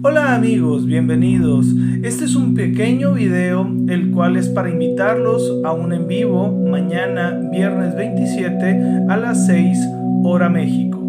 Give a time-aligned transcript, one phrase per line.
[0.00, 1.66] Hola amigos, bienvenidos.
[2.04, 7.36] Este es un pequeño video el cual es para invitarlos a un en vivo mañana
[7.50, 9.76] viernes 27 a las 6
[10.22, 11.02] hora México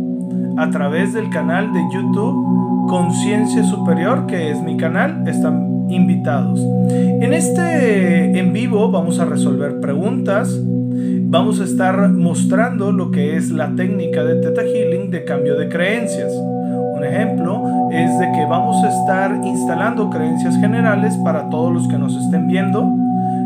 [0.57, 5.23] a través del canal de YouTube Conciencia Superior que es mi canal.
[5.27, 6.59] Están invitados.
[6.89, 10.59] En este en vivo vamos a resolver preguntas.
[10.63, 15.69] Vamos a estar mostrando lo que es la técnica de Theta Healing de cambio de
[15.69, 16.33] creencias.
[16.33, 17.48] Un ejemplo
[17.91, 22.47] es de que vamos a estar instalando creencias generales para todos los que nos estén
[22.47, 22.87] viendo.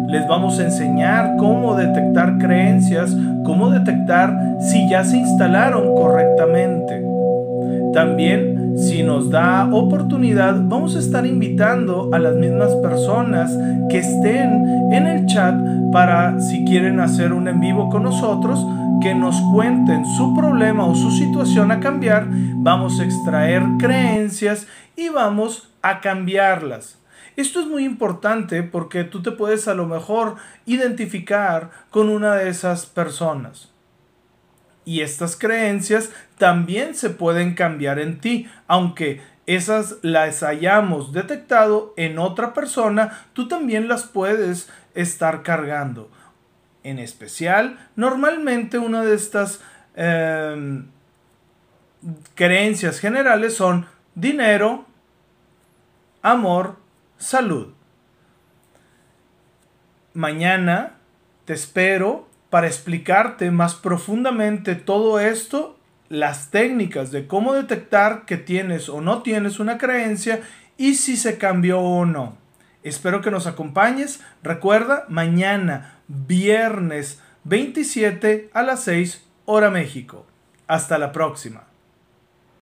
[0.07, 7.03] Les vamos a enseñar cómo detectar creencias, cómo detectar si ya se instalaron correctamente.
[7.93, 13.55] También, si nos da oportunidad, vamos a estar invitando a las mismas personas
[13.89, 15.55] que estén en el chat
[15.91, 18.65] para, si quieren hacer un en vivo con nosotros,
[19.03, 25.09] que nos cuenten su problema o su situación a cambiar, vamos a extraer creencias y
[25.09, 26.99] vamos a cambiarlas.
[27.35, 32.47] Esto es muy importante porque tú te puedes a lo mejor identificar con una de
[32.47, 33.73] esas personas.
[34.85, 42.19] Y estas creencias también se pueden cambiar en ti, aunque esas las hayamos detectado en
[42.19, 46.09] otra persona, tú también las puedes estar cargando
[46.83, 49.61] en especial, normalmente una de estas
[49.95, 50.87] em,
[52.35, 54.85] creencias generales son dinero,
[56.21, 56.77] amor,
[57.17, 57.73] salud.
[60.13, 60.93] Mañana
[61.45, 68.89] te espero para explicarte más profundamente todo esto, las técnicas de cómo detectar que tienes
[68.89, 70.41] o no tienes una creencia
[70.77, 72.42] y si se cambió o no.
[72.83, 74.21] Espero que nos acompañes.
[74.43, 80.25] Recuerda, mañana, viernes 27 a las 6 hora México.
[80.67, 81.72] Hasta la próxima.